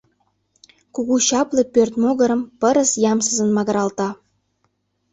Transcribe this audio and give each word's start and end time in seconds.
Кугу-чапле 0.93 1.63
пӧрт 1.73 1.93
могырым 2.03 2.41
пырыс 2.59 2.91
ямсызын 3.11 3.49
магыралта. 3.57 4.09